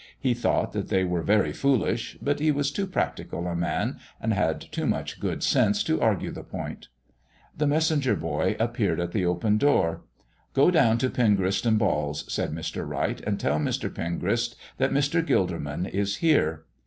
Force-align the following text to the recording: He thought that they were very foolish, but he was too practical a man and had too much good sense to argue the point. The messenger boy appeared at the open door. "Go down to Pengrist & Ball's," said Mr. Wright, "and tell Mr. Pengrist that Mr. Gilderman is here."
He 0.19 0.33
thought 0.33 0.73
that 0.73 0.87
they 0.89 1.03
were 1.03 1.21
very 1.21 1.53
foolish, 1.53 2.17
but 2.23 2.39
he 2.39 2.51
was 2.51 2.71
too 2.71 2.87
practical 2.87 3.45
a 3.47 3.55
man 3.55 3.97
and 4.19 4.33
had 4.33 4.59
too 4.71 4.87
much 4.87 5.19
good 5.19 5.43
sense 5.43 5.83
to 5.83 6.01
argue 6.01 6.31
the 6.31 6.41
point. 6.43 6.87
The 7.55 7.67
messenger 7.67 8.15
boy 8.15 8.55
appeared 8.59 8.99
at 8.99 9.11
the 9.11 9.27
open 9.27 9.59
door. 9.59 10.01
"Go 10.55 10.71
down 10.71 10.97
to 10.97 11.09
Pengrist 11.11 11.69
& 11.77 11.77
Ball's," 11.77 12.25
said 12.33 12.51
Mr. 12.51 12.83
Wright, 12.89 13.21
"and 13.21 13.39
tell 13.39 13.59
Mr. 13.59 13.93
Pengrist 13.93 14.55
that 14.77 14.89
Mr. 14.89 15.23
Gilderman 15.23 15.85
is 15.87 16.15
here." 16.15 16.65